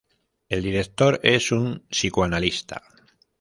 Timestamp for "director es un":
0.63-1.83